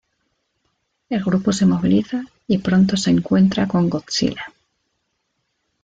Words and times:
El 1.09 1.23
grupo 1.23 1.53
se 1.53 1.67
moviliza 1.67 2.23
y 2.47 2.57
pronto 2.57 2.97
se 2.97 3.11
encuentra 3.11 3.67
con 3.67 3.87
Godzilla. 3.87 4.51